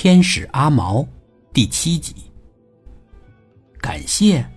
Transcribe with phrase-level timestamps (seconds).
[0.00, 1.04] 天使阿毛
[1.52, 2.14] 第七集。
[3.80, 4.48] 感谢，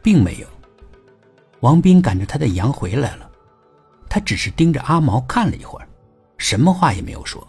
[0.00, 0.46] 并没有。
[1.58, 3.28] 王斌赶着他的羊回来了，
[4.08, 5.88] 他只是盯着阿毛看了一会儿，
[6.38, 7.44] 什么话也没有说。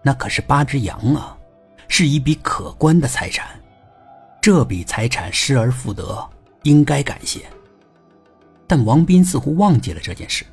[0.00, 1.36] 那可是八只羊啊，
[1.88, 3.60] 是一笔可观的财产，
[4.40, 6.24] 这笔财产失而复得，
[6.62, 7.40] 应该感谢。
[8.68, 10.44] 但王斌似乎忘记了这件事。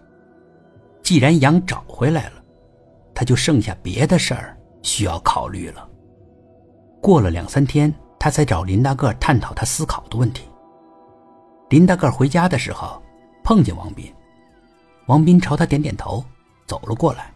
[1.04, 2.44] 既然羊找回来了，
[3.14, 4.55] 他就剩下别的事儿
[4.86, 5.90] 需要考虑了。
[7.02, 10.48] 过了两三天，他才找林大个探讨他思考的问题。
[11.70, 13.02] 林大个回家的时候
[13.44, 14.14] 碰见王斌，
[15.08, 16.24] 王斌朝他点点头，
[16.68, 17.34] 走了过来。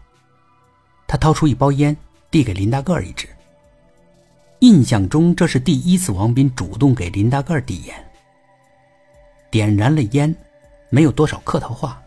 [1.08, 1.94] 他掏出一包烟，
[2.30, 3.28] 递给林大个一支。
[4.60, 8.10] 印象中这是第一次王斌主动给林大个递烟。
[9.50, 10.32] 点燃了烟，
[10.88, 12.00] 没有多少客套话。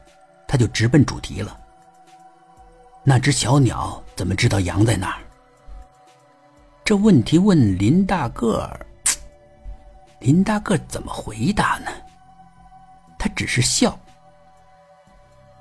[0.48, 1.60] 他就直奔主题了。
[3.04, 5.20] 那只小鸟怎么知道羊在哪儿？
[6.86, 8.86] 这问题问林大个儿，
[10.20, 11.90] 林大个怎么回答呢？
[13.18, 13.98] 他只是笑。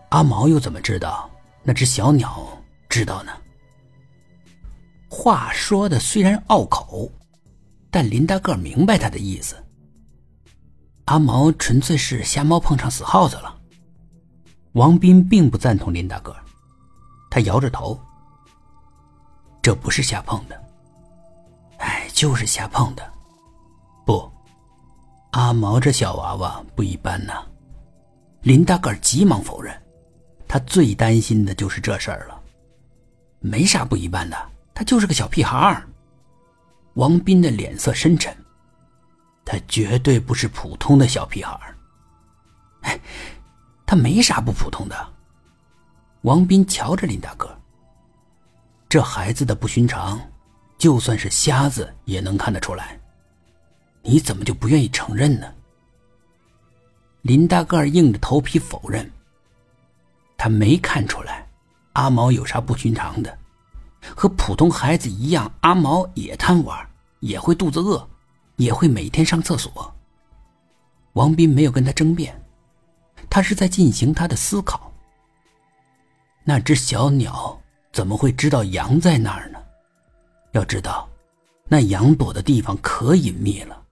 [0.08, 1.30] 阿毛又怎么知道
[1.62, 2.46] 那只小鸟
[2.88, 3.32] 知道呢？
[5.08, 7.08] 话说的虽然拗口，
[7.88, 9.56] 但林大个明白他的意思。
[11.04, 13.60] 阿毛纯粹是瞎猫碰上死耗子了。
[14.72, 16.34] 王斌并不赞同林大个，
[17.30, 18.00] 他摇着头。
[19.60, 20.61] 这不是瞎碰的，
[22.12, 23.12] 就是瞎碰的。
[24.04, 24.30] 不，
[25.32, 27.44] 阿毛这小娃娃不一般呐。
[28.42, 29.74] 林大个急忙否认，
[30.46, 32.40] 他最担心的就是这事儿了。
[33.40, 34.36] 没啥不一般的，
[34.74, 35.88] 他就是个小屁孩儿。
[36.94, 38.36] 王斌的脸色深沉，
[39.44, 41.76] 他绝对不是普通的小屁孩儿。
[42.82, 43.00] 哎。
[43.84, 44.96] 他没啥不普通的。
[46.22, 47.54] 王斌瞧着林大个，
[48.88, 50.18] 这孩子的不寻常，
[50.82, 52.98] 就算是瞎子也能看得出来。
[54.02, 55.46] 你怎么就不愿意承认呢？
[57.20, 59.08] 林大个硬着头皮否认。
[60.36, 61.46] 他没看出来，
[61.92, 63.38] 阿毛有啥不寻常的，
[64.16, 66.76] 和普通孩子一样，阿毛也贪玩，
[67.20, 68.04] 也会肚子饿，
[68.56, 69.94] 也会每天上厕所。
[71.12, 72.36] 王斌没有跟他争辩。
[73.30, 74.92] 他是在进行他的思考。
[76.42, 77.56] 那只小鸟
[77.92, 79.61] 怎么会知道羊在那儿呢？
[80.52, 81.08] 要知道，
[81.68, 83.82] 那羊躲的地方可隐秘了，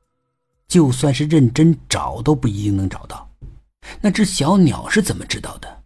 [0.69, 3.28] 就算是认真找都不一定能找到。
[4.00, 5.82] 那只小鸟是怎么知道的？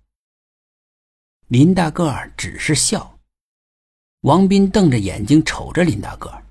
[1.49, 3.19] 林大个儿只是笑。
[4.23, 6.43] 王斌瞪着眼睛瞅着林大个儿。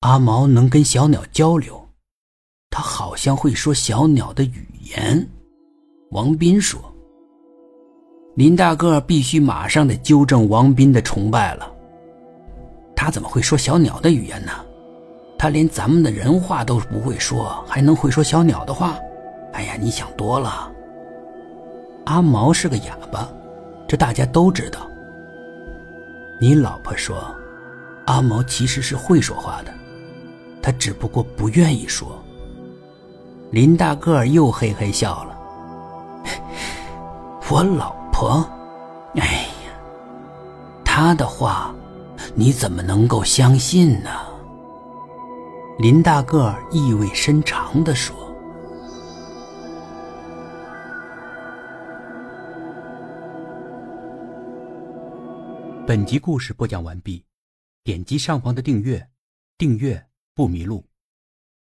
[0.00, 1.88] 阿毛能跟小鸟交流，
[2.70, 5.28] 他好像会说小鸟的语言。
[6.10, 6.80] 王斌说
[8.36, 11.77] ：“林大个儿必须马上得纠正王斌的崇拜了。
[13.08, 14.52] 他怎么会说小鸟的语言呢？
[15.38, 18.98] 他连咱们的人话都不会说，还能会说小鸟的话？
[19.54, 20.70] 哎呀，你想多了。
[22.04, 23.26] 阿毛是个哑巴，
[23.86, 24.80] 这大家都知道。
[26.38, 27.34] 你老婆说，
[28.04, 29.72] 阿毛其实是会说话的，
[30.60, 32.22] 他只不过不愿意说。”
[33.50, 35.38] 林大个又嘿嘿笑了。
[37.48, 38.46] 我老婆，
[39.14, 39.72] 哎呀，
[40.84, 41.74] 他的话，
[42.38, 44.10] 你怎么能够相信呢？
[45.80, 48.14] 林大个意味深长的说。
[55.84, 57.24] 本集故事播讲完毕，
[57.82, 59.04] 点击上方的订阅，
[59.56, 60.00] 订阅
[60.32, 60.84] 不迷路。